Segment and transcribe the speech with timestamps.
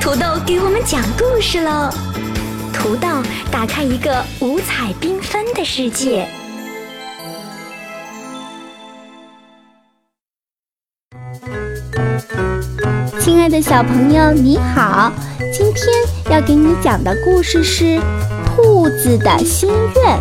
[0.00, 1.90] 土豆给我们讲故事喽！
[2.72, 3.08] 土豆
[3.50, 6.26] 打开一个五彩缤纷的世界。
[13.20, 15.12] 亲爱的小朋友，你好！
[15.52, 15.86] 今天
[16.30, 17.84] 要给你讲的故事是
[18.44, 20.18] 《兔子的心愿》，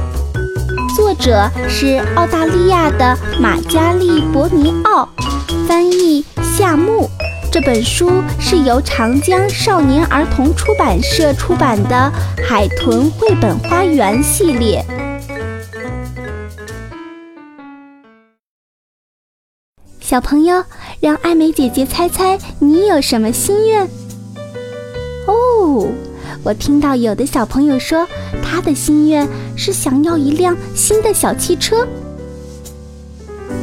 [0.95, 5.07] 作者是澳大利亚的马加利伯尼奥，
[7.55, 12.11] 这本书是由长江少年儿童出版社出版的
[12.45, 14.85] 《海豚绘本花园》系列。
[20.01, 20.61] 小朋友，
[20.99, 23.87] 让艾美姐姐猜猜你有什么心愿？
[25.25, 25.87] 哦，
[26.43, 28.05] 我听到有的小朋友说，
[28.43, 31.87] 他的心愿是想要一辆新的小汽车。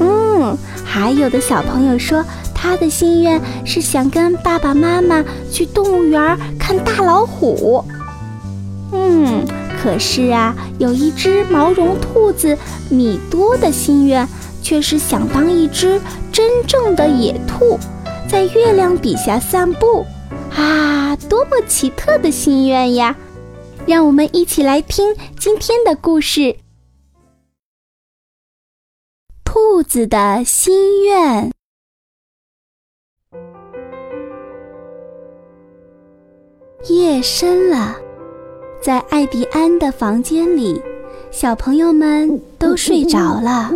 [0.00, 2.24] 嗯，还有的小朋友说。
[2.62, 7.84] 他的心愿是想跟爸爸妈妈去动物园看大老虎。
[8.92, 9.44] 嗯，
[9.82, 12.56] 可是啊，有一只毛绒兔子
[12.88, 14.28] 米多的心愿
[14.62, 17.76] 却是想当一只真正的野兔，
[18.28, 20.06] 在月亮底下散步。
[20.54, 23.16] 啊，多么奇特的心愿呀！
[23.86, 26.40] 让我们一起来听今天的故事：
[29.42, 31.50] 《兔子的心愿》。
[37.12, 37.94] 夜深了，
[38.80, 40.80] 在艾迪安的房间里，
[41.30, 43.70] 小朋友们都睡着了。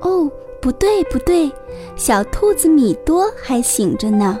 [0.00, 0.28] 哦，
[0.60, 1.48] 不对不对，
[1.94, 4.40] 小兔子米多还醒着呢。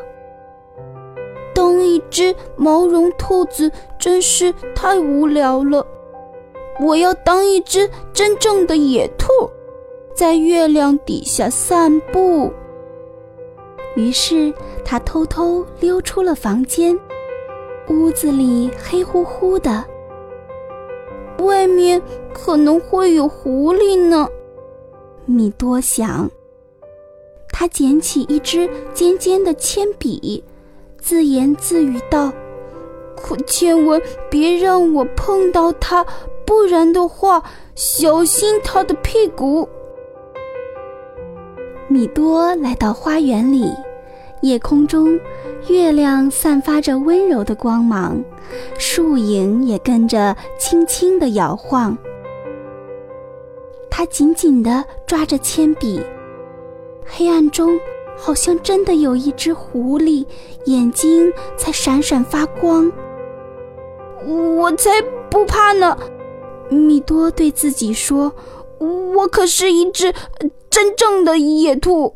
[1.54, 5.86] 当一只毛绒兔子真是太无聊了，
[6.80, 9.28] 我要当一只真正的野兔，
[10.16, 12.52] 在月亮底下散步。
[13.94, 14.52] 于是
[14.84, 16.98] 他偷偷溜出了房间。
[17.88, 19.84] 屋子里黑乎乎的，
[21.38, 22.00] 外面
[22.32, 24.28] 可能会有狐狸呢。
[25.24, 26.30] 米多想。
[27.50, 30.44] 他捡起一支尖尖的铅笔，
[30.98, 32.32] 自言自语道
[33.16, 34.00] ：“可千万
[34.30, 36.04] 别让我碰到它，
[36.44, 37.42] 不然的话，
[37.74, 39.68] 小心它的屁股。”
[41.88, 43.72] 米多来到花园里。
[44.42, 45.18] 夜空中，
[45.68, 48.22] 月亮散发着温柔的光芒，
[48.78, 51.96] 树影也跟着轻轻地摇晃。
[53.90, 56.00] 他紧紧地抓着铅笔，
[57.04, 57.78] 黑暗中
[58.16, 60.24] 好像真的有一只狐狸，
[60.66, 62.90] 眼睛在闪闪发光。
[64.24, 64.90] 我才
[65.30, 65.98] 不怕呢！
[66.70, 68.32] 米多对自己说
[69.16, 70.12] ：“我可是一只
[70.70, 72.14] 真正的野兔。”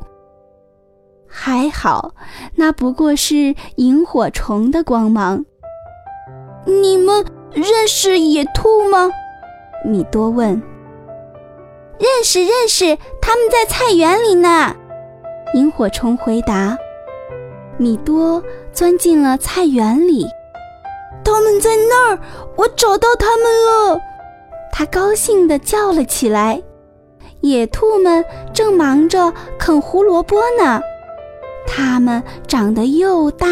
[1.35, 2.15] 还好，
[2.57, 5.47] 那不过是萤火虫的光芒。
[6.67, 9.11] 你们认识野兔吗？
[9.85, 10.63] 米多问。
[11.99, 14.77] 认识，认识，他们在菜园里呢。
[15.55, 16.77] 萤火虫回答。
[17.79, 20.27] 米多钻进了菜园里。
[21.25, 22.19] 他们在那儿，
[22.57, 24.01] 我找到他们了！
[24.71, 26.63] 他高兴地叫了起来。
[27.41, 30.81] 野兔们正忙着啃胡萝卜呢。
[31.67, 33.49] 它们长得又大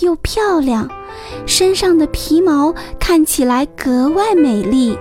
[0.00, 0.88] 又漂亮，
[1.46, 4.98] 身上的皮毛看起来格外美丽。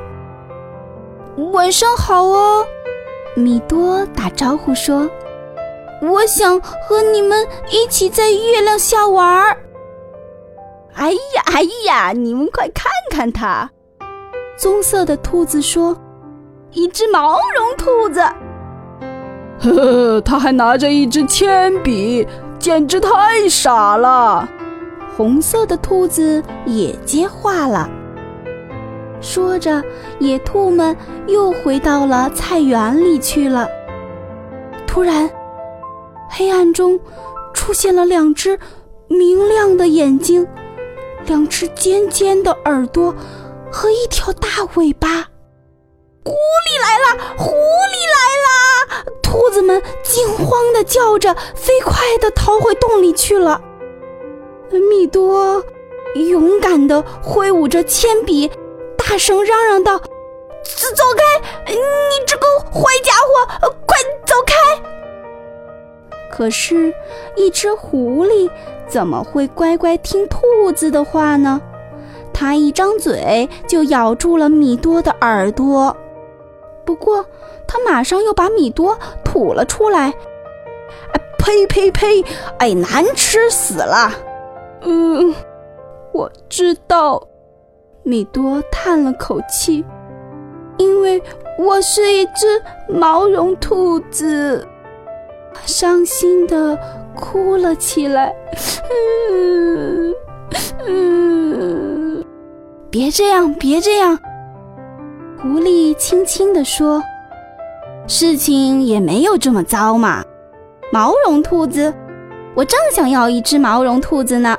[1.52, 2.66] 晚上好哦，
[3.36, 5.10] 米多打招呼说
[6.02, 9.58] ：“我想和你们一起在月亮下玩儿。”
[10.94, 13.70] 哎呀哎呀，你们快看看它！
[14.58, 15.98] 棕色的兔子说
[16.74, 18.22] ：“一只毛绒兔子。”
[19.62, 22.28] 呵呵，它还拿着一支铅笔。
[22.62, 24.48] 简直太傻了！
[25.18, 27.90] 红色的兔子也接话了。
[29.20, 29.84] 说着，
[30.20, 30.96] 野兔们
[31.26, 33.68] 又回到了菜园里去了。
[34.86, 35.28] 突然，
[36.30, 37.00] 黑暗中
[37.52, 38.60] 出现了两只
[39.08, 40.48] 明亮的眼睛，
[41.26, 43.12] 两只尖尖的耳朵
[43.72, 45.10] 和一条大尾巴。
[46.24, 47.36] 狐狸来了！
[47.38, 48.71] 狐狸来了！
[49.32, 53.62] 兔子们惊慌地叫着，飞快地逃回洞里去了。
[54.90, 55.64] 米多
[56.16, 58.52] 勇敢地挥舞着铅笔，
[58.98, 59.98] 大声嚷嚷道
[60.68, 61.24] ：“走开！
[61.66, 61.78] 你
[62.28, 63.14] 这个坏家
[63.62, 64.54] 伙，快走开！”
[66.30, 66.94] 可是，
[67.38, 68.50] 一只狐狸
[68.86, 71.62] 怎么会乖乖听兔子的话呢？
[72.34, 75.96] 它一张嘴就咬住了米多的耳朵。
[76.86, 77.26] 不过，
[77.68, 80.14] 他马上又把米多吐了出来。
[81.14, 82.24] 哎呸呸呸！
[82.60, 84.12] 哎，难吃死了！
[84.82, 85.34] 嗯，
[86.12, 87.28] 我知道。
[88.04, 89.86] 米多叹了口气，
[90.78, 91.22] 因为
[91.58, 94.68] 我是一只毛绒兔子，
[95.66, 96.78] 伤心的
[97.16, 98.36] 哭了起来。
[99.32, 100.16] 嗯
[100.88, 102.26] 嗯，
[102.90, 104.18] 别这样，别这样。
[105.42, 107.02] 狐狸轻轻地说
[108.06, 110.24] ：“事情也没有这么糟嘛。
[110.92, 111.92] 毛绒兔子，
[112.54, 114.56] 我正想要一只毛绒兔子呢。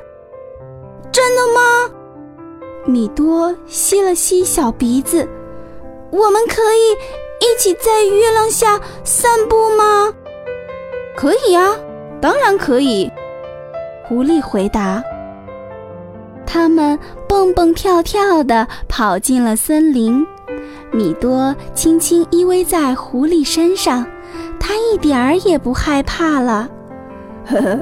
[1.12, 1.94] 真的吗？”
[2.84, 5.28] 米多吸了吸小鼻子，
[6.10, 10.12] 我们可以一起在月亮下散步吗？
[11.14, 11.76] 可以啊，
[12.20, 13.08] 当然可以。
[14.08, 15.00] 狐狸回答。
[16.44, 16.98] 他们
[17.28, 20.26] 蹦蹦跳跳地跑进了森林，
[20.92, 24.06] 米多轻轻依偎在狐狸身上，
[24.60, 26.68] 他一点儿也不害怕了。
[27.46, 27.78] 呵呵，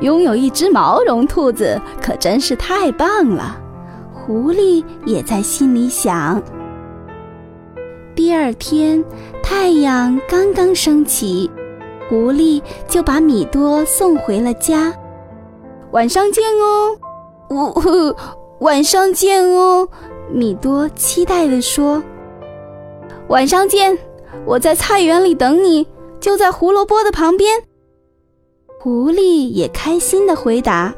[0.00, 3.58] 拥有一只毛绒兔子可真是太棒了。
[4.14, 6.40] 狐狸也在心里想。
[8.14, 9.04] 第二天，
[9.42, 11.50] 太阳刚刚升起，
[12.08, 14.94] 狐狸就把米多送回了家。
[15.90, 16.96] 晚上见哦，
[17.48, 18.16] 我
[18.60, 19.86] 晚上见哦，
[20.30, 22.02] 米多期待地说。
[23.28, 23.98] 晚上见，
[24.44, 25.84] 我在菜园里等你，
[26.20, 27.60] 就在胡萝卜的旁边。
[28.78, 30.94] 狐狸也开心地回答。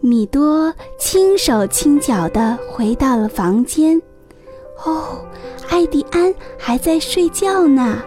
[0.00, 4.00] 米多轻手轻脚地回到了房间。
[4.84, 5.24] 哦，
[5.70, 8.02] 艾迪安还在睡觉呢。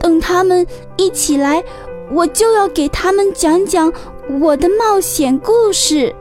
[0.00, 0.66] 等他们
[0.96, 1.62] 一起来，
[2.10, 3.92] 我就要给他们讲讲
[4.40, 6.12] 我的冒险故事。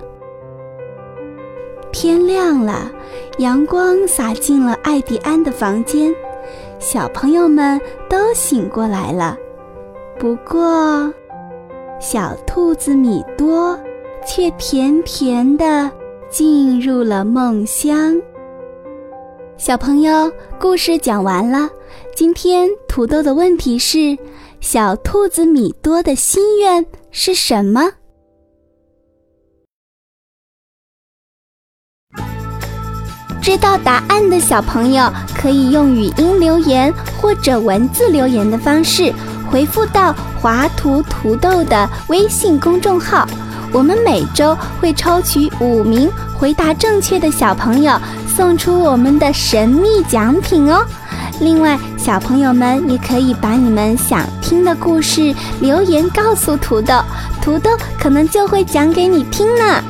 [2.00, 2.92] 天亮了，
[3.40, 6.14] 阳光洒进了艾迪安的房间，
[6.78, 9.36] 小朋友们都醒过来了。
[10.20, 11.12] 不过，
[12.00, 13.76] 小兔子米多。
[14.30, 15.90] 却甜甜的
[16.30, 18.22] 进入了梦乡。
[19.56, 20.30] 小朋友，
[20.60, 21.70] 故事讲完了。
[22.14, 24.18] 今天土豆的问题是：
[24.60, 27.94] 小兔子米多的心愿是什么？
[33.48, 39.14] 知道答案的小朋友可以用语音留言或者文字留言的方式
[39.50, 43.26] 回复到华图土豆的微信公众号。
[43.72, 47.98] 我们每周会抽取五名回答正确的小朋友，
[48.36, 50.86] 送出我们的神秘奖品哦。
[51.40, 57.02] 另外，小朋友们也可以把你们想听的故事留言告诉土豆，
[57.42, 59.82] 土豆可能就会讲给你听呢。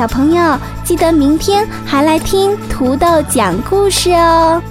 [0.00, 4.62] 小朋友，记得明天还来听土豆讲故事哦。